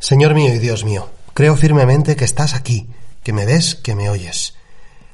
Señor 0.00 0.34
mío 0.34 0.54
y 0.54 0.58
Dios 0.58 0.82
mío, 0.82 1.10
creo 1.34 1.56
firmemente 1.56 2.16
que 2.16 2.24
estás 2.24 2.54
aquí, 2.54 2.88
que 3.22 3.34
me 3.34 3.44
ves, 3.44 3.74
que 3.74 3.94
me 3.94 4.08
oyes. 4.08 4.54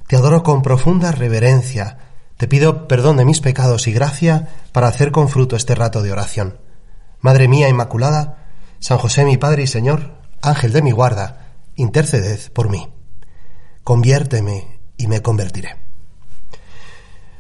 Te 0.07 0.15
adoro 0.15 0.45
con 0.45 0.63
profunda 0.63 1.11
reverencia. 1.11 1.99
Te 2.37 2.47
pido 2.47 2.87
perdón 2.87 3.17
de 3.17 3.25
mis 3.25 3.41
pecados 3.41 3.89
y 3.89 3.93
gracia 3.93 4.49
para 4.71 4.87
hacer 4.87 5.11
con 5.11 5.29
fruto 5.29 5.57
este 5.57 5.75
rato 5.75 6.03
de 6.03 6.13
oración. 6.13 6.59
Madre 7.21 7.49
mía 7.49 7.69
Inmaculada, 7.69 8.47
San 8.79 8.99
José 8.99 9.25
mi 9.25 9.37
Padre 9.37 9.65
y 9.65 9.67
Señor, 9.67 10.15
Ángel 10.41 10.73
de 10.73 10.83
mi 10.83 10.93
guarda, 10.93 11.57
interceded 11.75 12.39
por 12.53 12.71
mí. 12.71 12.89
Conviérteme 13.83 14.79
y 14.97 15.09
me 15.09 15.21
convertiré. 15.21 15.75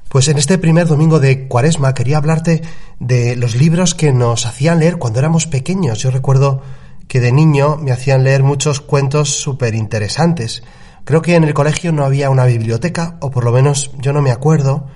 Pues 0.08 0.26
en 0.26 0.38
este 0.38 0.58
primer 0.58 0.88
domingo 0.88 1.20
de 1.20 1.46
Cuaresma 1.46 1.94
quería 1.94 2.16
hablarte 2.16 2.62
de 2.98 3.36
los 3.36 3.54
libros 3.54 3.94
que 3.94 4.12
nos 4.12 4.46
hacían 4.46 4.80
leer 4.80 4.96
cuando 4.96 5.20
éramos 5.20 5.46
pequeños. 5.46 6.00
Yo 6.00 6.10
recuerdo 6.10 6.62
que 7.08 7.20
de 7.20 7.32
niño 7.32 7.76
me 7.76 7.92
hacían 7.92 8.24
leer 8.24 8.42
muchos 8.42 8.80
cuentos 8.80 9.40
súper 9.40 9.74
interesantes. 9.74 10.62
Creo 11.04 11.22
que 11.22 11.36
en 11.36 11.44
el 11.44 11.54
colegio 11.54 11.92
no 11.92 12.04
había 12.04 12.30
una 12.30 12.46
biblioteca, 12.46 13.16
o 13.20 13.30
por 13.30 13.44
lo 13.44 13.52
menos 13.52 13.92
yo 13.98 14.12
no 14.12 14.22
me 14.22 14.32
acuerdo, 14.32 14.88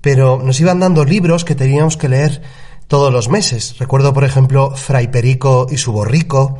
pero 0.00 0.40
nos 0.42 0.58
iban 0.60 0.80
dando 0.80 1.04
libros 1.04 1.44
que 1.44 1.54
teníamos 1.54 1.96
que 1.96 2.08
leer 2.08 2.42
todos 2.88 3.12
los 3.12 3.28
meses. 3.28 3.76
Recuerdo, 3.78 4.12
por 4.12 4.24
ejemplo, 4.24 4.74
Fray 4.76 5.08
Perico 5.08 5.66
y 5.70 5.76
su 5.76 5.92
borrico, 5.92 6.58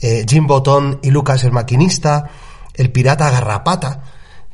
eh, 0.00 0.26
Jim 0.28 0.46
Botón 0.46 0.98
y 1.02 1.10
Lucas 1.10 1.44
el 1.44 1.52
maquinista, 1.52 2.30
El 2.74 2.90
pirata 2.90 3.30
garrapata. 3.30 4.02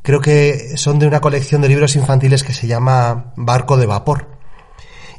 Creo 0.03 0.21
que 0.21 0.77
son 0.77 0.99
de 0.99 1.07
una 1.07 1.21
colección 1.21 1.61
de 1.61 1.69
libros 1.69 1.97
infantiles 1.97 2.45
que 2.45 2.55
se 2.55 2.67
llama 2.67 3.33
Barco 3.37 3.77
de 3.77 3.87
Vapor. 3.87 4.29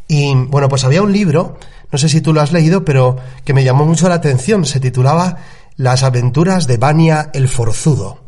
Y 0.07 0.33
bueno, 0.35 0.69
pues 0.69 0.83
había 0.83 1.01
un 1.01 1.11
libro, 1.11 1.57
no 1.91 1.97
sé 1.97 2.09
si 2.09 2.21
tú 2.21 2.33
lo 2.33 2.41
has 2.41 2.51
leído, 2.51 2.85
pero 2.85 3.17
que 3.43 3.53
me 3.53 3.63
llamó 3.63 3.85
mucho 3.85 4.07
la 4.07 4.15
atención. 4.15 4.65
Se 4.65 4.79
titulaba 4.79 5.37
Las 5.75 6.03
aventuras 6.03 6.67
de 6.67 6.77
Vania 6.77 7.29
el 7.33 7.49
Forzudo. 7.49 8.19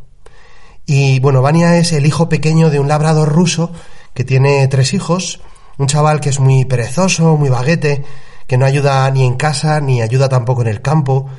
Y 0.85 1.19
bueno, 1.19 1.41
Vania 1.41 1.77
es 1.77 1.93
el 1.93 2.05
hijo 2.05 2.27
pequeño 2.27 2.69
de 2.69 2.79
un 2.79 2.89
labrador 2.89 3.29
ruso 3.29 3.71
que 4.13 4.25
tiene 4.25 4.67
tres 4.67 4.93
hijos, 4.93 5.39
un 5.77 5.87
chaval 5.87 6.19
que 6.19 6.29
es 6.29 6.39
muy 6.39 6.65
perezoso, 6.65 7.37
muy 7.37 7.49
baguete, 7.49 8.03
que 8.47 8.57
no 8.57 8.65
ayuda 8.65 9.09
ni 9.11 9.25
en 9.25 9.35
casa 9.35 9.79
ni 9.79 10.01
ayuda 10.01 10.27
tampoco 10.27 10.61
en 10.61 10.67
el 10.67 10.81
campo, 10.81 11.29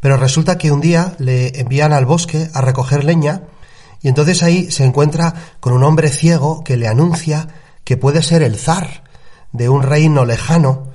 pero 0.00 0.16
resulta 0.16 0.56
que 0.56 0.70
un 0.70 0.80
día 0.80 1.14
le 1.18 1.60
envían 1.60 1.92
al 1.92 2.06
bosque 2.06 2.48
a 2.54 2.60
recoger 2.60 3.04
leña 3.04 3.42
y 4.00 4.08
entonces 4.08 4.42
ahí 4.42 4.70
se 4.70 4.84
encuentra 4.84 5.34
con 5.60 5.72
un 5.72 5.84
hombre 5.84 6.08
ciego 6.10 6.64
que 6.64 6.76
le 6.76 6.88
anuncia 6.88 7.48
que 7.84 7.96
puede 7.96 8.22
ser 8.22 8.42
el 8.42 8.56
zar, 8.56 9.04
de 9.52 9.68
un 9.68 9.82
reino 9.82 10.24
lejano, 10.24 10.91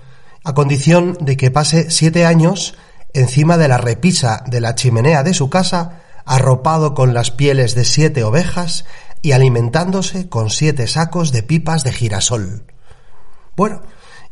a 0.47 0.53
condición 0.53 1.17
de 1.19 1.35
que 1.35 1.51
pase 1.51 1.91
siete 1.91 2.25
años 2.25 2.75
encima 3.13 3.57
de 3.57 3.67
la 3.67 3.77
repisa 3.77 4.45
de 4.47 4.61
la 4.61 4.75
chimenea 4.75 5.21
de 5.21 5.33
su 5.33 5.49
casa, 5.49 5.99
arropado 6.25 6.93
con 6.93 7.13
las 7.13 7.31
pieles 7.31 7.75
de 7.75 7.83
siete 7.83 8.23
ovejas 8.23 8.85
y 9.21 9.33
alimentándose 9.33 10.29
con 10.29 10.49
siete 10.49 10.87
sacos 10.87 11.33
de 11.33 11.43
pipas 11.43 11.83
de 11.83 11.91
girasol. 11.91 12.63
Bueno, 13.57 13.81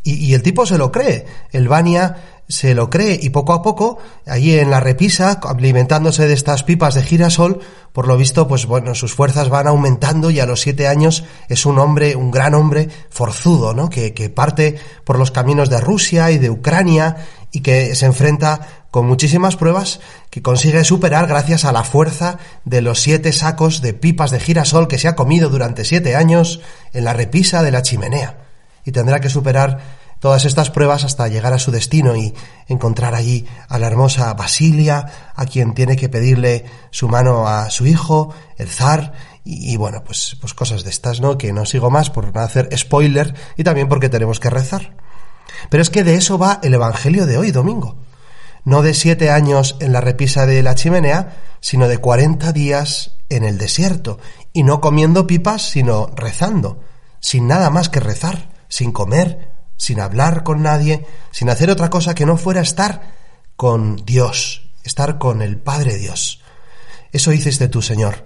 y, 0.03 0.33
el 0.33 0.41
tipo 0.41 0.65
se 0.65 0.77
lo 0.77 0.89
cree. 0.89 1.25
El 1.51 1.67
Vania 1.67 2.34
se 2.47 2.75
lo 2.75 2.89
cree 2.89 3.19
y 3.21 3.29
poco 3.29 3.53
a 3.53 3.61
poco, 3.61 3.97
allí 4.25 4.57
en 4.59 4.69
la 4.69 4.79
repisa, 4.79 5.39
alimentándose 5.43 6.27
de 6.27 6.33
estas 6.33 6.63
pipas 6.63 6.93
de 6.93 7.01
girasol, 7.01 7.59
por 7.91 8.07
lo 8.07 8.17
visto, 8.17 8.47
pues 8.47 8.65
bueno, 8.65 8.93
sus 8.93 9.15
fuerzas 9.15 9.49
van 9.49 9.67
aumentando 9.67 10.29
y 10.29 10.39
a 10.39 10.45
los 10.45 10.61
siete 10.61 10.87
años 10.87 11.23
es 11.49 11.65
un 11.65 11.79
hombre, 11.79 12.15
un 12.15 12.29
gran 12.29 12.53
hombre 12.53 12.89
forzudo, 13.09 13.73
¿no? 13.73 13.89
Que, 13.89 14.13
que 14.13 14.29
parte 14.29 14.77
por 15.03 15.17
los 15.17 15.31
caminos 15.31 15.69
de 15.69 15.81
Rusia 15.81 16.29
y 16.31 16.37
de 16.37 16.49
Ucrania 16.49 17.17
y 17.51 17.61
que 17.61 17.95
se 17.95 18.05
enfrenta 18.05 18.85
con 18.91 19.07
muchísimas 19.07 19.55
pruebas 19.55 19.99
que 20.29 20.41
consigue 20.41 20.83
superar 20.83 21.27
gracias 21.27 21.65
a 21.65 21.71
la 21.71 21.83
fuerza 21.83 22.37
de 22.63 22.81
los 22.81 23.01
siete 23.01 23.33
sacos 23.33 23.81
de 23.81 23.93
pipas 23.93 24.31
de 24.31 24.39
girasol 24.39 24.87
que 24.87 24.99
se 24.99 25.07
ha 25.07 25.15
comido 25.15 25.49
durante 25.49 25.83
siete 25.83 26.15
años 26.15 26.61
en 26.93 27.05
la 27.05 27.13
repisa 27.13 27.63
de 27.63 27.71
la 27.71 27.81
chimenea. 27.81 28.37
Y 28.83 28.91
tendrá 28.91 29.19
que 29.19 29.29
superar 29.29 30.04
todas 30.19 30.45
estas 30.45 30.69
pruebas 30.69 31.03
hasta 31.03 31.27
llegar 31.27 31.53
a 31.53 31.59
su 31.59 31.71
destino 31.71 32.15
y 32.15 32.33
encontrar 32.67 33.15
allí 33.15 33.45
a 33.67 33.79
la 33.79 33.87
hermosa 33.87 34.33
Basilia, 34.33 35.33
a 35.35 35.45
quien 35.45 35.73
tiene 35.73 35.95
que 35.95 36.09
pedirle 36.09 36.65
su 36.91 37.07
mano 37.07 37.47
a 37.47 37.69
su 37.69 37.85
hijo, 37.85 38.33
el 38.57 38.69
zar, 38.69 39.13
y, 39.47 39.77
bueno, 39.77 40.03
pues, 40.03 40.37
pues 40.41 40.55
cosas 40.55 40.83
de 40.83 40.89
estas, 40.89 41.21
¿no? 41.21 41.37
Que 41.37 41.53
no 41.53 41.67
sigo 41.67 41.91
más 41.91 42.09
por 42.09 42.33
no 42.33 42.41
hacer 42.41 42.67
spoiler 42.75 43.35
y 43.55 43.63
también 43.63 43.87
porque 43.87 44.09
tenemos 44.09 44.39
que 44.39 44.49
rezar. 44.49 44.97
Pero 45.69 45.83
es 45.83 45.91
que 45.91 46.03
de 46.03 46.15
eso 46.15 46.39
va 46.39 46.59
el 46.63 46.73
Evangelio 46.73 47.27
de 47.27 47.37
hoy, 47.37 47.51
domingo. 47.51 47.95
No 48.63 48.81
de 48.81 48.95
siete 48.95 49.29
años 49.29 49.75
en 49.79 49.93
la 49.93 50.01
repisa 50.01 50.47
de 50.47 50.63
la 50.63 50.73
chimenea, 50.73 51.37
sino 51.59 51.87
de 51.87 51.99
cuarenta 51.99 52.51
días 52.51 53.17
en 53.29 53.43
el 53.43 53.59
desierto, 53.59 54.17
y 54.51 54.63
no 54.63 54.81
comiendo 54.81 55.27
pipas, 55.27 55.61
sino 55.61 56.07
rezando, 56.15 56.79
sin 57.19 57.47
nada 57.47 57.69
más 57.69 57.89
que 57.89 57.99
rezar, 57.99 58.49
sin 58.67 58.91
comer, 58.91 59.54
sin 59.77 59.99
hablar 59.99 60.43
con 60.43 60.61
nadie, 60.61 61.05
sin 61.31 61.49
hacer 61.49 61.69
otra 61.69 61.89
cosa 61.89 62.15
que 62.15 62.25
no 62.25 62.37
fuera 62.37 62.61
estar 62.61 63.13
con 63.55 63.97
Dios, 64.05 64.69
estar 64.83 65.17
con 65.17 65.41
el 65.41 65.57
Padre 65.57 65.97
Dios. 65.97 66.41
Eso 67.11 67.31
hiciste 67.31 67.67
tú, 67.67 67.81
Señor. 67.81 68.25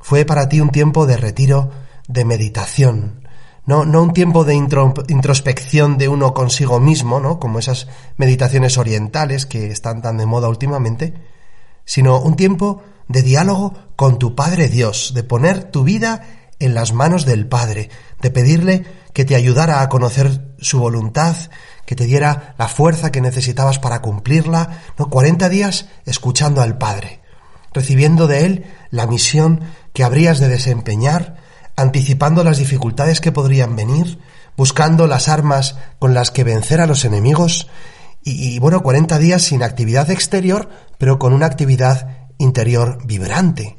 Fue 0.00 0.24
para 0.24 0.48
ti 0.48 0.60
un 0.60 0.70
tiempo 0.70 1.06
de 1.06 1.16
retiro, 1.16 1.70
de 2.08 2.24
meditación, 2.24 3.20
no, 3.66 3.84
no 3.84 4.02
un 4.02 4.12
tiempo 4.12 4.44
de 4.44 4.54
introspección 4.54 5.98
de 5.98 6.08
uno 6.08 6.34
consigo 6.34 6.80
mismo, 6.80 7.20
¿no? 7.20 7.38
Como 7.38 7.58
esas 7.58 7.86
meditaciones 8.16 8.78
orientales 8.78 9.46
que 9.46 9.70
están 9.70 10.02
tan 10.02 10.16
de 10.16 10.26
moda 10.26 10.48
últimamente, 10.48 11.14
sino 11.84 12.20
un 12.20 12.36
tiempo 12.36 12.82
de 13.06 13.22
diálogo 13.22 13.74
con 13.96 14.18
tu 14.18 14.34
Padre 14.34 14.68
Dios, 14.68 15.12
de 15.14 15.24
poner 15.24 15.64
tu 15.64 15.84
vida 15.84 16.26
en 16.58 16.74
las 16.74 16.92
manos 16.92 17.24
del 17.26 17.46
Padre, 17.46 17.90
de 18.20 18.30
pedirle 18.30 18.86
que 19.12 19.24
te 19.24 19.34
ayudara 19.34 19.82
a 19.82 19.88
conocer 19.88 20.54
su 20.60 20.78
voluntad, 20.78 21.36
que 21.86 21.96
te 21.96 22.04
diera 22.04 22.54
la 22.58 22.68
fuerza 22.68 23.10
que 23.10 23.20
necesitabas 23.20 23.78
para 23.78 24.00
cumplirla, 24.00 24.80
no 24.98 25.08
40 25.08 25.48
días 25.48 25.86
escuchando 26.06 26.62
al 26.62 26.78
Padre, 26.78 27.20
recibiendo 27.72 28.26
de 28.26 28.44
él 28.44 28.64
la 28.90 29.06
misión 29.06 29.60
que 29.92 30.04
habrías 30.04 30.38
de 30.38 30.48
desempeñar, 30.48 31.36
anticipando 31.76 32.44
las 32.44 32.58
dificultades 32.58 33.20
que 33.20 33.32
podrían 33.32 33.74
venir, 33.74 34.20
buscando 34.56 35.06
las 35.06 35.28
armas 35.28 35.76
con 35.98 36.14
las 36.14 36.30
que 36.30 36.44
vencer 36.44 36.80
a 36.80 36.86
los 36.86 37.04
enemigos, 37.04 37.68
y, 38.22 38.54
y 38.54 38.58
bueno, 38.58 38.82
40 38.82 39.18
días 39.18 39.42
sin 39.42 39.62
actividad 39.62 40.10
exterior, 40.10 40.68
pero 40.98 41.18
con 41.18 41.32
una 41.32 41.46
actividad 41.46 42.28
interior 42.38 42.98
vibrante. 43.04 43.78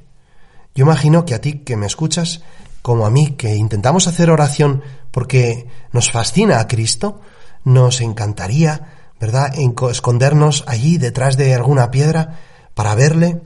Yo 0.73 0.85
imagino 0.85 1.25
que 1.25 1.35
a 1.35 1.41
ti 1.41 1.59
que 1.59 1.75
me 1.75 1.85
escuchas 1.85 2.41
como 2.81 3.05
a 3.05 3.11
mí, 3.11 3.31
que 3.31 3.55
intentamos 3.55 4.07
hacer 4.07 4.29
oración 4.29 4.81
porque 5.11 5.67
nos 5.91 6.11
fascina 6.11 6.59
a 6.59 6.67
Cristo, 6.67 7.21
nos 7.63 8.01
encantaría, 8.01 9.13
¿verdad?, 9.19 9.53
escondernos 9.91 10.63
allí 10.67 10.97
detrás 10.97 11.37
de 11.37 11.53
alguna 11.53 11.91
piedra 11.91 12.39
para 12.73 12.95
verle, 12.95 13.41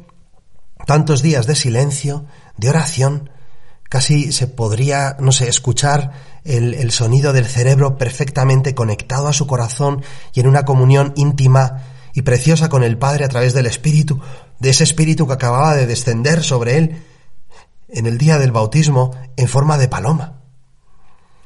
tantos 0.85 1.21
días 1.21 1.47
de 1.47 1.55
silencio, 1.55 2.25
de 2.57 2.69
oración, 2.69 3.29
casi 3.89 4.31
se 4.31 4.47
podría, 4.47 5.17
no 5.19 5.31
sé, 5.31 5.49
escuchar 5.49 6.11
el, 6.43 6.73
el, 6.75 6.91
sonido 6.91 7.33
del 7.33 7.45
cerebro 7.45 7.97
perfectamente 7.97 8.75
conectado 8.75 9.27
a 9.27 9.33
su 9.33 9.47
corazón 9.47 10.03
y 10.33 10.39
en 10.39 10.47
una 10.47 10.63
comunión 10.63 11.13
íntima 11.15 11.83
y 12.13 12.21
preciosa 12.21 12.69
con 12.69 12.83
el 12.83 12.97
Padre 12.97 13.25
a 13.25 13.29
través 13.29 13.53
del 13.53 13.65
Espíritu, 13.65 14.19
de 14.59 14.69
ese 14.69 14.83
Espíritu 14.83 15.27
que 15.27 15.33
acababa 15.33 15.75
de 15.75 15.87
descender 15.87 16.43
sobre 16.43 16.77
él 16.77 17.03
en 17.95 18.05
el 18.05 18.17
día 18.17 18.37
del 18.37 18.51
bautismo 18.51 19.11
en 19.37 19.47
forma 19.47 19.77
de 19.77 19.87
paloma. 19.87 20.41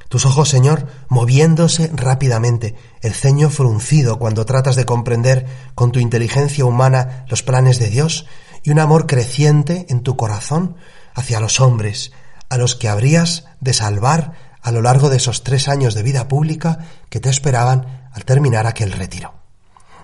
Tus 0.08 0.26
ojos, 0.26 0.48
Señor, 0.48 0.88
moviéndose 1.08 1.88
rápidamente, 1.94 2.74
el 3.00 3.14
ceño 3.14 3.48
fruncido 3.48 4.18
cuando 4.18 4.44
tratas 4.44 4.74
de 4.74 4.84
comprender 4.84 5.46
con 5.76 5.92
tu 5.92 6.00
inteligencia 6.00 6.64
humana 6.64 7.24
los 7.28 7.44
planes 7.44 7.78
de 7.78 7.88
Dios 7.90 8.26
y 8.64 8.70
un 8.70 8.80
amor 8.80 9.06
creciente 9.06 9.86
en 9.88 10.02
tu 10.02 10.16
corazón 10.16 10.74
hacia 11.14 11.38
los 11.38 11.60
hombres, 11.60 12.10
a 12.48 12.58
los 12.58 12.74
que 12.74 12.88
habrías 12.88 13.44
de 13.60 13.72
salvar 13.72 14.32
a 14.62 14.72
lo 14.72 14.82
largo 14.82 15.10
de 15.10 15.18
esos 15.18 15.44
tres 15.44 15.68
años 15.68 15.94
de 15.94 16.02
vida 16.02 16.26
pública 16.26 16.78
que 17.08 17.20
te 17.20 17.30
esperaban 17.30 18.08
al 18.12 18.24
terminar 18.24 18.66
aquel 18.66 18.90
retiro. 18.90 19.34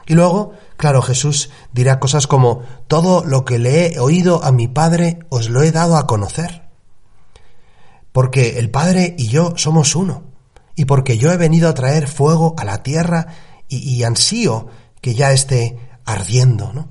Y 0.06 0.14
luego, 0.14 0.54
claro, 0.76 1.02
Jesús 1.02 1.50
dirá 1.72 2.00
cosas 2.00 2.26
como, 2.26 2.62
todo 2.88 3.24
lo 3.24 3.44
que 3.44 3.58
le 3.58 3.94
he 3.94 4.00
oído 4.00 4.44
a 4.44 4.52
mi 4.52 4.68
Padre 4.68 5.20
os 5.28 5.48
lo 5.48 5.62
he 5.62 5.72
dado 5.72 5.96
a 5.96 6.06
conocer. 6.06 6.68
Porque 8.12 8.58
el 8.58 8.70
Padre 8.70 9.14
y 9.18 9.28
yo 9.28 9.54
somos 9.56 9.94
uno, 9.94 10.24
y 10.74 10.84
porque 10.84 11.18
yo 11.18 11.32
he 11.32 11.36
venido 11.36 11.68
a 11.68 11.74
traer 11.74 12.06
fuego 12.06 12.54
a 12.58 12.64
la 12.64 12.82
tierra 12.82 13.28
y, 13.68 14.04
ansío 14.04 14.68
que 15.00 15.14
ya 15.14 15.32
esté 15.32 15.78
ardiendo, 16.04 16.72
¿no? 16.72 16.88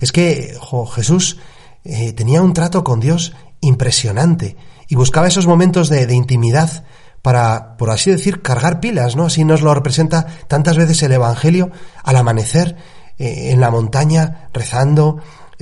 Es 0.00 0.12
que 0.12 0.58
Jesús 0.94 1.38
eh, 1.84 2.12
tenía 2.12 2.42
un 2.42 2.52
trato 2.52 2.84
con 2.84 3.00
Dios 3.00 3.32
impresionante 3.60 4.56
y 4.88 4.96
buscaba 4.96 5.28
esos 5.28 5.46
momentos 5.46 5.88
de, 5.88 6.06
de 6.06 6.14
intimidad 6.14 6.84
para, 7.22 7.76
por 7.76 7.90
así 7.90 8.10
decir, 8.10 8.42
cargar 8.42 8.80
pilas, 8.80 9.14
¿no? 9.14 9.26
Así 9.26 9.44
nos 9.44 9.62
lo 9.62 9.72
representa 9.72 10.26
tantas 10.48 10.76
veces 10.76 11.02
el 11.04 11.12
Evangelio 11.12 11.70
al 12.02 12.16
amanecer, 12.16 12.76
en 13.18 13.60
la 13.60 13.70
montaña 13.70 14.48
rezando, 14.52 15.18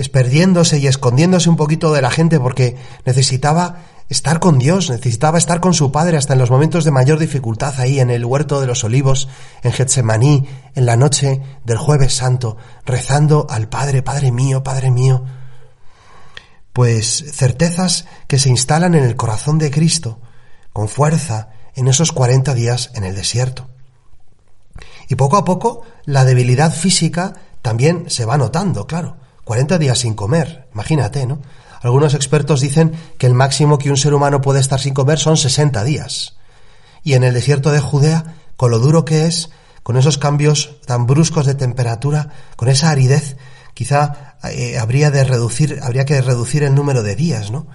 perdiéndose 0.09 0.79
y 0.79 0.87
escondiéndose 0.87 1.51
un 1.51 1.57
poquito 1.57 1.93
de 1.93 2.03
la 2.03 2.11
gente 2.11 2.41
porque 2.41 2.77
necesitaba 3.05 3.83
estar 4.11 4.41
con 4.41 4.59
Dios, 4.59 4.91
necesitaba 4.91 5.39
estar 5.39 5.61
con 5.61 5.73
su 5.73 5.93
Padre 5.93 6.17
hasta 6.17 6.33
en 6.33 6.41
los 6.41 6.51
momentos 6.51 6.85
de 6.85 6.91
mayor 6.91 7.19
dificultad 7.19 7.79
ahí 7.79 8.01
en 8.01 8.11
el 8.11 8.25
huerto 8.25 8.61
de 8.61 8.67
los 8.67 8.83
olivos, 8.83 9.29
en 9.63 9.73
Getsemaní, 9.73 10.49
en 10.75 10.85
la 10.85 10.97
noche 10.97 11.41
del 11.65 11.79
jueves 11.79 12.15
santo, 12.15 12.57
rezando 12.85 13.47
al 13.49 13.69
Padre, 13.69 14.03
Padre 14.03 14.33
mío, 14.33 14.65
Padre 14.65 14.91
mío. 14.91 15.25
Pues 16.73 17.25
certezas 17.33 18.07
que 18.27 18.39
se 18.39 18.49
instalan 18.49 18.97
en 18.97 19.05
el 19.05 19.17
corazón 19.17 19.59
de 19.59 19.71
Cristo, 19.71 20.21
con 20.73 20.89
fuerza, 20.89 21.51
en 21.77 21.87
esos 21.87 22.11
cuarenta 22.11 22.53
días 22.53 22.91
en 22.95 23.05
el 23.05 23.15
desierto. 23.15 23.70
Y 25.11 25.17
poco 25.17 25.37
a 25.37 25.45
poco 25.45 25.83
la 26.05 26.25
debilidad 26.25 26.73
física 26.73 27.33
también 27.63 28.09
se 28.09 28.25
va 28.25 28.39
notando, 28.39 28.87
claro. 28.87 29.17
40 29.43 29.77
días 29.79 29.99
sin 29.99 30.15
comer, 30.15 30.69
imagínate, 30.73 31.27
¿no? 31.27 31.43
Algunos 31.83 32.15
expertos 32.15 32.61
dicen 32.61 32.93
que 33.19 33.27
el 33.27 33.35
máximo 33.35 33.77
que 33.77 33.91
un 33.91 33.97
ser 33.97 34.15
humano 34.15 34.41
puede 34.41 34.61
estar 34.61 34.79
sin 34.79 34.95
comer 34.95 35.19
son 35.19 35.37
60 35.37 35.83
días. 35.83 36.37
Y 37.03 37.15
en 37.15 37.25
el 37.25 37.35
desierto 37.35 37.73
de 37.73 37.81
Judea, 37.81 38.37
con 38.57 38.71
lo 38.71 38.79
duro 38.79 39.05
que 39.05 39.27
es, 39.27 39.51
con 39.83 39.97
esos 39.97 40.17
cambios 40.17 40.77
tan 40.87 41.09
bruscos 41.09 41.45
de 41.45 41.57
temperatura, 41.57 42.29
con 42.55 42.69
esa 42.69 42.91
aridez, 42.91 43.37
quizá 43.75 44.37
eh, 44.45 44.79
habría 44.79 45.11
de 45.11 45.25
reducir, 45.25 45.81
habría 45.83 46.05
que 46.05 46.23
reducir 46.23 46.63
el 46.63 46.77
número 46.77 47.03
de 47.03 47.17
días, 47.17 47.51
¿no? 47.51 47.67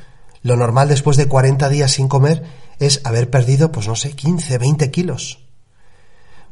Lo 0.41 0.55
normal 0.55 0.87
después 0.87 1.17
de 1.17 1.27
40 1.27 1.67
días 1.67 1.91
sin 1.91 2.07
comer 2.07 2.45
es 2.79 3.01
haber 3.03 3.29
perdido, 3.29 3.73
pues 3.73 3.89
no 3.89 3.97
sé, 3.97 4.13
15, 4.13 4.57
20 4.57 4.89
kilos. 4.89 5.39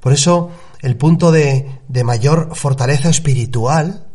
Por 0.04 0.12
eso, 0.12 0.52
el 0.84 0.98
punto 0.98 1.32
de, 1.32 1.80
de 1.88 2.04
mayor 2.04 2.56
fortaleza 2.56 3.10
espiritual, 3.10 4.08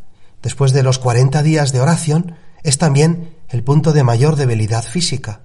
después 0.43 0.73
de 0.73 0.83
los 0.83 0.99
40 0.99 1.43
días 1.43 1.73
de 1.73 1.81
oración, 1.81 2.37
es 2.63 2.79
también 2.79 3.37
el 3.49 3.65
punto 3.65 3.93
de 3.93 4.05
mayor 4.05 4.37
debilidad 4.37 4.85
física. 4.85 5.41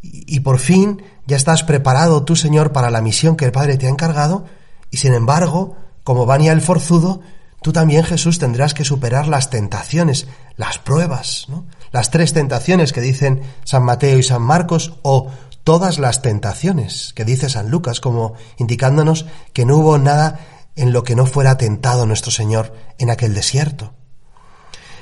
Y, 0.00 0.40
por 0.40 0.60
fin 0.60 1.02
ya 1.26 1.36
estás 1.36 1.64
preparado 1.64 2.22
tú, 2.22 2.36
Señor, 2.36 2.72
para 2.72 2.90
la 2.90 3.00
misión 3.00 3.36
que 3.36 3.44
el 3.44 3.50
Padre 3.50 3.76
te 3.76 3.86
ha 3.86 3.90
encargado, 3.90 4.44
y 4.92 4.98
sin 4.98 5.12
embargo, 5.12 5.76
como 6.04 6.26
Vania 6.26 6.52
el 6.52 6.60
forzudo, 6.60 7.20
tú 7.60 7.72
también, 7.72 8.04
Jesús, 8.04 8.38
tendrás 8.38 8.72
que 8.72 8.84
superar 8.84 9.26
las 9.26 9.50
tentaciones, 9.50 10.28
las 10.54 10.78
pruebas, 10.78 11.46
¿no? 11.48 11.66
las 11.90 12.12
tres 12.12 12.32
tentaciones 12.32 12.92
que 12.92 13.00
dicen 13.00 13.42
San 13.64 13.82
Mateo 13.82 14.16
y 14.16 14.22
San 14.22 14.42
Marcos, 14.42 14.94
o 15.02 15.32
todas 15.66 15.98
las 15.98 16.22
tentaciones 16.22 17.12
que 17.16 17.24
dice 17.24 17.50
San 17.50 17.72
Lucas, 17.72 17.98
como 17.98 18.34
indicándonos 18.56 19.26
que 19.52 19.66
no 19.66 19.78
hubo 19.78 19.98
nada 19.98 20.38
en 20.76 20.92
lo 20.92 21.02
que 21.02 21.16
no 21.16 21.26
fuera 21.26 21.58
tentado 21.58 22.06
nuestro 22.06 22.30
Señor 22.30 22.72
en 22.98 23.10
aquel 23.10 23.34
desierto. 23.34 23.92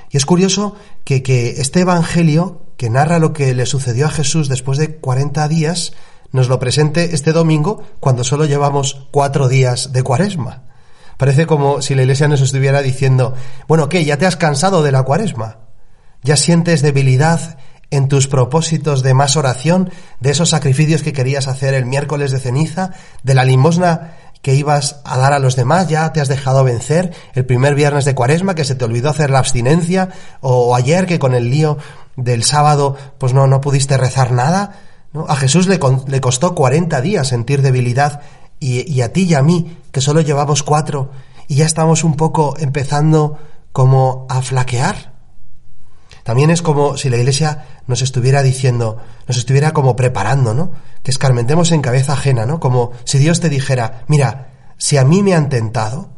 Y 0.08 0.16
es 0.16 0.24
curioso 0.24 0.74
que, 1.04 1.22
que 1.22 1.60
este 1.60 1.80
Evangelio, 1.80 2.62
que 2.78 2.88
narra 2.88 3.18
lo 3.18 3.34
que 3.34 3.52
le 3.52 3.66
sucedió 3.66 4.06
a 4.06 4.10
Jesús 4.10 4.48
después 4.48 4.78
de 4.78 4.96
40 4.96 5.46
días, 5.48 5.92
nos 6.32 6.48
lo 6.48 6.58
presente 6.58 7.14
este 7.14 7.32
domingo 7.32 7.82
cuando 8.00 8.24
solo 8.24 8.46
llevamos 8.46 9.06
cuatro 9.10 9.48
días 9.48 9.92
de 9.92 10.02
cuaresma. 10.02 10.62
Parece 11.18 11.46
como 11.46 11.82
si 11.82 11.94
la 11.94 12.04
Iglesia 12.04 12.26
nos 12.26 12.40
estuviera 12.40 12.80
diciendo, 12.80 13.34
bueno, 13.68 13.90
¿qué? 13.90 14.02
¿Ya 14.06 14.16
te 14.16 14.24
has 14.24 14.36
cansado 14.36 14.82
de 14.82 14.92
la 14.92 15.02
cuaresma? 15.02 15.58
¿Ya 16.22 16.38
sientes 16.38 16.80
debilidad 16.80 17.58
en 17.94 18.08
tus 18.08 18.26
propósitos 18.26 19.02
de 19.02 19.14
más 19.14 19.36
oración, 19.36 19.90
de 20.20 20.30
esos 20.30 20.50
sacrificios 20.50 21.02
que 21.02 21.12
querías 21.12 21.46
hacer 21.46 21.74
el 21.74 21.86
miércoles 21.86 22.32
de 22.32 22.40
ceniza, 22.40 22.90
de 23.22 23.34
la 23.34 23.44
limosna 23.44 24.16
que 24.42 24.54
ibas 24.54 25.00
a 25.04 25.16
dar 25.16 25.32
a 25.32 25.38
los 25.38 25.56
demás, 25.56 25.88
ya 25.88 26.12
te 26.12 26.20
has 26.20 26.28
dejado 26.28 26.64
vencer 26.64 27.14
el 27.34 27.46
primer 27.46 27.74
viernes 27.74 28.04
de 28.04 28.14
cuaresma, 28.14 28.54
que 28.54 28.64
se 28.64 28.74
te 28.74 28.84
olvidó 28.84 29.08
hacer 29.08 29.30
la 29.30 29.38
abstinencia, 29.38 30.10
o 30.40 30.74
ayer 30.74 31.06
que 31.06 31.18
con 31.18 31.34
el 31.34 31.48
lío 31.48 31.78
del 32.16 32.44
sábado, 32.44 32.96
pues 33.18 33.32
no, 33.32 33.46
no 33.46 33.60
pudiste 33.60 33.96
rezar 33.96 34.32
nada. 34.32 34.72
A 35.28 35.36
Jesús 35.36 35.66
le, 35.66 35.80
le 36.08 36.20
costó 36.20 36.54
40 36.54 37.00
días 37.00 37.28
sentir 37.28 37.62
debilidad 37.62 38.20
y, 38.60 38.90
y 38.92 39.00
a 39.00 39.12
ti 39.12 39.22
y 39.22 39.34
a 39.34 39.42
mí, 39.42 39.78
que 39.92 40.02
solo 40.02 40.20
llevamos 40.20 40.62
cuatro, 40.62 41.10
y 41.48 41.56
ya 41.56 41.64
estamos 41.64 42.04
un 42.04 42.16
poco 42.16 42.54
empezando 42.58 43.38
como 43.72 44.26
a 44.28 44.42
flaquear. 44.42 45.13
También 46.24 46.50
es 46.50 46.62
como 46.62 46.96
si 46.96 47.10
la 47.10 47.18
Iglesia 47.18 47.66
nos 47.86 48.00
estuviera 48.00 48.42
diciendo, 48.42 48.96
nos 49.28 49.36
estuviera 49.36 49.72
como 49.72 49.94
preparando, 49.94 50.54
¿no? 50.54 50.72
Que 51.02 51.10
escarmentemos 51.10 51.70
en 51.70 51.82
cabeza 51.82 52.14
ajena, 52.14 52.46
¿no? 52.46 52.60
Como 52.60 52.92
si 53.04 53.18
Dios 53.18 53.40
te 53.40 53.50
dijera, 53.50 54.04
mira, 54.08 54.72
si 54.78 54.96
a 54.96 55.04
mí 55.04 55.22
me 55.22 55.34
han 55.34 55.50
tentado, 55.50 56.10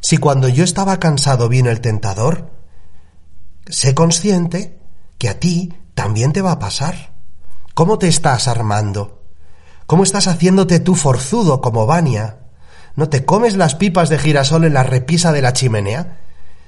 si 0.00 0.16
cuando 0.16 0.48
yo 0.48 0.64
estaba 0.64 0.98
cansado 0.98 1.50
vino 1.50 1.70
el 1.70 1.82
tentador, 1.82 2.50
sé 3.66 3.94
consciente 3.94 4.80
que 5.18 5.28
a 5.28 5.38
ti 5.38 5.74
también 5.94 6.32
te 6.32 6.42
va 6.42 6.52
a 6.52 6.58
pasar. 6.58 7.12
¿Cómo 7.74 7.98
te 7.98 8.08
estás 8.08 8.48
armando? 8.48 9.22
¿Cómo 9.86 10.02
estás 10.02 10.28
haciéndote 10.28 10.80
tú 10.80 10.94
forzudo 10.94 11.60
como 11.60 11.86
Vania? 11.86 12.38
¿No 12.96 13.10
te 13.10 13.26
comes 13.26 13.56
las 13.56 13.74
pipas 13.74 14.08
de 14.08 14.18
girasol 14.18 14.64
en 14.64 14.74
la 14.74 14.82
repisa 14.82 15.30
de 15.30 15.42
la 15.42 15.52
chimenea? 15.52 16.20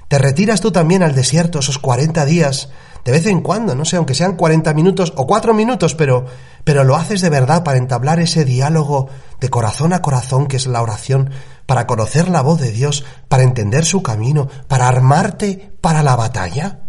¿Te 0.07 0.19
retiras 0.19 0.61
tú 0.61 0.71
también 0.71 1.01
al 1.01 1.15
desierto 1.15 1.59
esos 1.59 1.79
40 1.79 2.25
días, 2.25 2.69
de 3.03 3.11
vez 3.11 3.25
en 3.25 3.41
cuando, 3.41 3.75
no 3.75 3.85
sé, 3.85 3.97
aunque 3.97 4.13
sean 4.13 4.35
40 4.35 4.73
minutos 4.73 5.13
o 5.15 5.25
4 5.25 5.53
minutos, 5.53 5.95
pero, 5.95 6.25
pero 6.63 6.83
lo 6.83 6.95
haces 6.95 7.21
de 7.21 7.29
verdad 7.29 7.63
para 7.63 7.79
entablar 7.79 8.19
ese 8.19 8.45
diálogo 8.45 9.09
de 9.39 9.49
corazón 9.49 9.93
a 9.93 10.01
corazón 10.01 10.47
que 10.47 10.57
es 10.57 10.67
la 10.67 10.81
oración, 10.81 11.31
para 11.65 11.87
conocer 11.87 12.29
la 12.29 12.41
voz 12.41 12.59
de 12.59 12.71
Dios, 12.71 13.03
para 13.27 13.43
entender 13.43 13.83
su 13.85 14.03
camino, 14.03 14.47
para 14.67 14.87
armarte 14.87 15.73
para 15.81 16.03
la 16.03 16.15
batalla? 16.15 16.81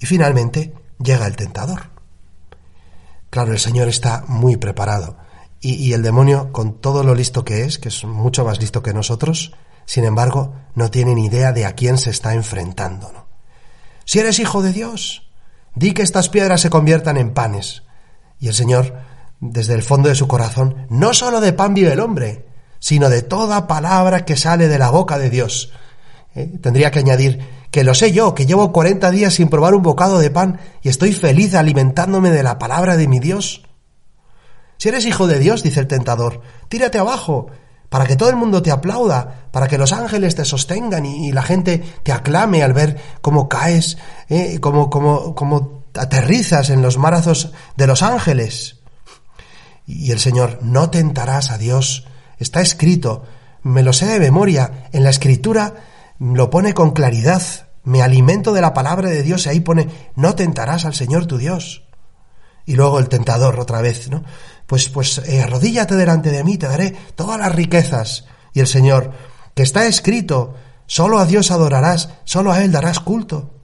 Y 0.00 0.06
finalmente 0.06 0.74
llega 1.02 1.26
el 1.26 1.36
tentador. 1.36 1.90
Claro, 3.30 3.52
el 3.52 3.58
Señor 3.58 3.88
está 3.88 4.24
muy 4.26 4.56
preparado. 4.56 5.16
Y, 5.60 5.74
y 5.74 5.92
el 5.92 6.02
demonio, 6.02 6.52
con 6.52 6.80
todo 6.80 7.04
lo 7.04 7.14
listo 7.14 7.44
que 7.44 7.64
es, 7.64 7.78
que 7.78 7.88
es 7.88 8.04
mucho 8.04 8.44
más 8.44 8.60
listo 8.60 8.82
que 8.82 8.94
nosotros, 8.94 9.52
sin 9.88 10.04
embargo, 10.04 10.52
no 10.74 10.90
tienen 10.90 11.16
idea 11.16 11.54
de 11.54 11.64
a 11.64 11.72
quién 11.72 11.96
se 11.96 12.10
está 12.10 12.34
enfrentando. 12.34 13.10
¿no? 13.10 13.26
Si 14.04 14.18
eres 14.18 14.38
hijo 14.38 14.60
de 14.60 14.74
Dios, 14.74 15.30
di 15.74 15.94
que 15.94 16.02
estas 16.02 16.28
piedras 16.28 16.60
se 16.60 16.68
conviertan 16.68 17.16
en 17.16 17.32
panes. 17.32 17.84
Y 18.38 18.48
el 18.48 18.54
Señor, 18.54 18.98
desde 19.40 19.72
el 19.72 19.82
fondo 19.82 20.10
de 20.10 20.14
su 20.14 20.28
corazón, 20.28 20.86
no 20.90 21.14
solo 21.14 21.40
de 21.40 21.54
pan 21.54 21.72
vive 21.72 21.94
el 21.94 22.00
hombre, 22.00 22.44
sino 22.78 23.08
de 23.08 23.22
toda 23.22 23.66
palabra 23.66 24.26
que 24.26 24.36
sale 24.36 24.68
de 24.68 24.78
la 24.78 24.90
boca 24.90 25.18
de 25.18 25.30
Dios. 25.30 25.72
¿Eh? 26.34 26.52
Tendría 26.60 26.90
que 26.90 26.98
añadir 26.98 27.40
que 27.70 27.82
lo 27.82 27.94
sé 27.94 28.12
yo, 28.12 28.34
que 28.34 28.44
llevo 28.44 28.74
cuarenta 28.74 29.10
días 29.10 29.32
sin 29.32 29.48
probar 29.48 29.74
un 29.74 29.82
bocado 29.82 30.18
de 30.18 30.30
pan 30.30 30.60
y 30.82 30.90
estoy 30.90 31.14
feliz 31.14 31.54
alimentándome 31.54 32.28
de 32.28 32.42
la 32.42 32.58
palabra 32.58 32.98
de 32.98 33.08
mi 33.08 33.20
Dios. 33.20 33.62
Si 34.76 34.90
eres 34.90 35.06
hijo 35.06 35.26
de 35.26 35.38
Dios, 35.38 35.62
dice 35.62 35.80
el 35.80 35.86
tentador, 35.86 36.42
tírate 36.68 36.98
abajo 36.98 37.50
para 37.88 38.06
que 38.06 38.16
todo 38.16 38.28
el 38.30 38.36
mundo 38.36 38.62
te 38.62 38.70
aplauda, 38.70 39.48
para 39.50 39.68
que 39.68 39.78
los 39.78 39.92
ángeles 39.92 40.34
te 40.34 40.44
sostengan 40.44 41.06
y, 41.06 41.32
la 41.32 41.42
gente 41.42 41.82
te 42.02 42.12
aclame 42.12 42.62
al 42.62 42.72
ver 42.72 43.00
cómo 43.20 43.48
caes, 43.48 43.98
eh, 44.28 44.58
cómo, 44.60 44.90
cómo, 44.90 45.34
cómo 45.34 45.84
aterrizas 45.94 46.70
en 46.70 46.82
los 46.82 46.98
marazos 46.98 47.52
de 47.76 47.86
los 47.86 48.02
ángeles. 48.02 48.76
Y 49.86 50.10
el 50.10 50.18
Señor, 50.18 50.58
no 50.62 50.90
tentarás 50.90 51.50
a 51.50 51.58
Dios. 51.58 52.06
Está 52.38 52.60
escrito, 52.60 53.24
me 53.62 53.82
lo 53.82 53.92
sé 53.92 54.06
de 54.06 54.20
memoria, 54.20 54.88
en 54.92 55.02
la 55.02 55.10
escritura 55.10 55.74
lo 56.18 56.50
pone 56.50 56.74
con 56.74 56.90
claridad, 56.90 57.42
me 57.84 58.02
alimento 58.02 58.52
de 58.52 58.60
la 58.60 58.74
palabra 58.74 59.08
de 59.08 59.22
Dios 59.22 59.46
y 59.46 59.50
ahí 59.50 59.60
pone, 59.60 59.88
no 60.14 60.34
tentarás 60.34 60.84
al 60.84 60.94
Señor 60.94 61.26
tu 61.26 61.38
Dios. 61.38 61.84
Y 62.66 62.74
luego 62.74 62.98
el 62.98 63.08
tentador 63.08 63.58
otra 63.60 63.80
vez, 63.80 64.10
¿no? 64.10 64.24
Pues, 64.68 64.90
pues 64.90 65.22
eh, 65.26 65.42
arrodíllate 65.42 65.96
delante 65.96 66.30
de 66.30 66.44
mí, 66.44 66.58
te 66.58 66.68
daré 66.68 66.94
todas 67.16 67.40
las 67.40 67.54
riquezas. 67.54 68.26
Y 68.52 68.60
el 68.60 68.66
Señor, 68.66 69.12
que 69.54 69.62
está 69.62 69.86
escrito, 69.86 70.56
solo 70.86 71.18
a 71.18 71.24
Dios 71.24 71.50
adorarás, 71.50 72.10
solo 72.24 72.52
a 72.52 72.62
Él 72.62 72.70
darás 72.70 73.00
culto. 73.00 73.54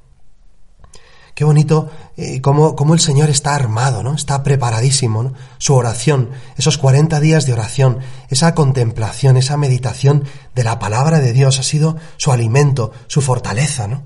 Qué 1.34 1.44
bonito 1.44 1.90
eh, 2.16 2.40
cómo, 2.40 2.75
cómo, 2.75 2.94
el 2.94 3.00
Señor 3.00 3.28
está 3.28 3.54
armado, 3.54 4.02
¿no? 4.02 4.14
Está 4.14 4.42
preparadísimo. 4.42 5.34
Su 5.58 5.75
oración, 5.75 6.30
esos 6.56 6.78
40 6.78 7.20
días 7.20 7.44
de 7.44 7.52
oración, 7.52 7.99
esa 8.30 8.54
contemplación, 8.54 9.37
esa 9.37 9.58
meditación 9.58 10.25
de 10.54 10.64
la 10.64 10.78
palabra 10.78 11.20
de 11.20 11.34
Dios 11.34 11.58
ha 11.58 11.64
sido 11.64 11.99
su 12.16 12.32
alimento, 12.32 12.92
su 13.08 13.20
fortaleza, 13.20 13.88
¿no? 13.88 14.04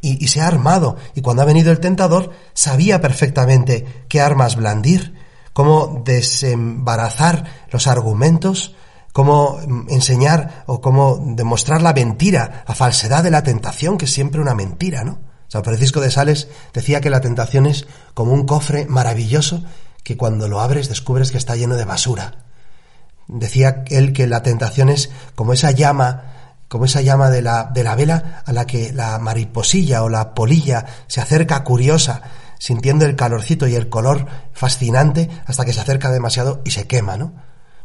Y 0.00 0.28
se 0.28 0.40
ha 0.40 0.46
armado, 0.46 0.96
y 1.16 1.22
cuando 1.22 1.42
ha 1.42 1.44
venido 1.44 1.72
el 1.72 1.80
tentador, 1.80 2.30
sabía 2.54 3.00
perfectamente 3.00 4.04
qué 4.08 4.20
armas 4.20 4.54
blandir, 4.54 5.17
cómo 5.58 6.02
desembarazar 6.04 7.66
los 7.72 7.88
argumentos, 7.88 8.76
cómo 9.12 9.58
enseñar 9.88 10.62
o 10.66 10.80
cómo 10.80 11.18
demostrar 11.20 11.82
la 11.82 11.92
mentira, 11.92 12.62
la 12.68 12.76
falsedad 12.76 13.24
de 13.24 13.32
la 13.32 13.42
tentación, 13.42 13.98
que 13.98 14.04
es 14.04 14.12
siempre 14.12 14.40
una 14.40 14.54
mentira, 14.54 15.02
¿no? 15.02 15.18
San 15.48 15.64
Francisco 15.64 16.00
de 16.00 16.12
Sales 16.12 16.46
decía 16.72 17.00
que 17.00 17.10
la 17.10 17.20
tentación 17.20 17.66
es 17.66 17.88
como 18.14 18.34
un 18.34 18.46
cofre 18.46 18.86
maravilloso 18.86 19.64
que 20.04 20.16
cuando 20.16 20.46
lo 20.46 20.60
abres 20.60 20.88
descubres 20.88 21.32
que 21.32 21.38
está 21.38 21.56
lleno 21.56 21.74
de 21.74 21.84
basura. 21.84 22.44
Decía 23.26 23.82
él 23.88 24.12
que 24.12 24.28
la 24.28 24.44
tentación 24.44 24.88
es 24.88 25.10
como 25.34 25.54
esa 25.54 25.72
llama 25.72 26.22
como 26.68 26.84
esa 26.84 27.00
llama 27.00 27.30
de 27.30 27.42
la, 27.42 27.64
de 27.64 27.82
la 27.82 27.96
vela 27.96 28.44
a 28.46 28.52
la 28.52 28.64
que 28.64 28.92
la 28.92 29.18
mariposilla 29.18 30.04
o 30.04 30.08
la 30.08 30.34
polilla 30.34 30.84
se 31.08 31.20
acerca 31.20 31.64
curiosa, 31.64 32.22
sintiendo 32.58 33.04
el 33.04 33.16
calorcito 33.16 33.66
y 33.66 33.74
el 33.74 33.88
color 33.88 34.26
fascinante 34.52 35.30
hasta 35.46 35.64
que 35.64 35.72
se 35.72 35.80
acerca 35.80 36.10
demasiado 36.10 36.60
y 36.64 36.70
se 36.70 36.86
quema, 36.86 37.16
¿no? 37.16 37.34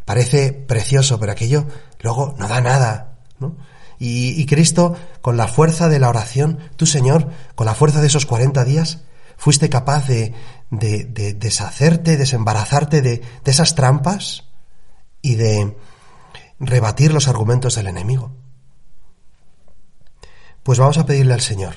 Parece 0.06 0.52
precioso, 0.52 1.20
pero 1.20 1.32
aquello 1.32 1.66
luego 2.02 2.36
no 2.38 2.48
da 2.48 2.62
nada, 2.62 3.20
¿no? 3.40 3.56
Y, 4.00 4.46
Cristo, 4.48 4.98
con 5.22 5.38
la 5.38 5.48
fuerza 5.48 5.88
de 5.88 5.98
la 5.98 6.10
oración, 6.10 6.60
tú 6.76 6.86
Señor, 6.86 7.30
con 7.56 7.66
la 7.66 7.74
fuerza 7.74 8.02
de 8.02 8.08
esos 8.08 8.26
40 8.26 8.66
días, 8.66 9.04
fuiste 9.38 9.70
capaz 9.70 10.08
de, 10.08 10.34
de, 10.72 11.06
de 11.06 11.34
deshacerte, 11.34 12.18
desembarazarte 12.18 13.02
de, 13.02 13.22
de 13.44 13.52
esas 13.52 13.76
trampas 13.76 14.50
y 15.22 15.36
de 15.36 15.78
rebatir 16.60 17.14
los 17.14 17.30
argumentos 17.30 17.76
del 17.76 17.88
enemigo. 17.88 18.36
Pues 20.64 20.80
vamos 20.80 20.98
a 20.98 21.06
pedirle 21.06 21.34
al 21.34 21.42
Señor 21.42 21.76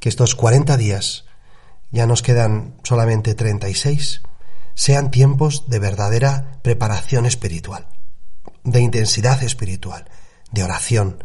que 0.00 0.08
estos 0.08 0.34
40 0.34 0.76
días, 0.76 1.24
ya 1.94 2.08
nos 2.08 2.22
quedan 2.22 2.74
solamente 2.82 3.36
36, 3.36 4.22
sean 4.74 5.12
tiempos 5.12 5.68
de 5.68 5.78
verdadera 5.78 6.58
preparación 6.62 7.24
espiritual, 7.24 7.86
de 8.64 8.80
intensidad 8.80 9.40
espiritual, 9.44 10.04
de 10.50 10.64
oración, 10.64 11.22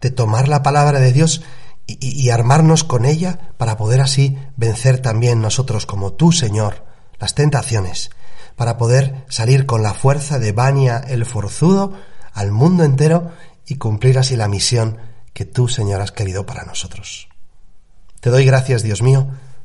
de 0.00 0.10
tomar 0.10 0.48
la 0.48 0.62
palabra 0.62 0.98
de 0.98 1.12
Dios 1.12 1.42
y, 1.86 2.30
armarnos 2.30 2.84
con 2.84 3.04
ella 3.04 3.50
para 3.58 3.76
poder 3.76 4.00
así 4.00 4.38
vencer 4.56 5.00
también 5.02 5.42
nosotros 5.42 5.84
como 5.84 6.14
tú, 6.14 6.32
Señor, 6.32 6.86
las 7.18 7.34
tentaciones, 7.34 8.10
para 8.56 8.78
poder 8.78 9.26
salir 9.28 9.66
con 9.66 9.82
la 9.82 9.92
fuerza 9.92 10.38
de 10.38 10.52
Bania 10.52 11.04
el 11.06 11.26
forzudo 11.26 11.92
al 12.32 12.50
mundo 12.50 12.84
entero 12.84 13.30
y 13.66 13.74
cumplir 13.74 14.18
así 14.18 14.36
la 14.36 14.48
misión 14.48 14.96
que 15.34 15.44
tú, 15.44 15.68
Señor, 15.68 16.00
has 16.00 16.12
querido 16.12 16.46
para 16.46 16.64
nosotros. 16.64 17.28
Te 18.20 18.30
doy 18.30 18.46
gracias, 18.46 18.82
Dios 18.82 19.02
mío, 19.02 19.28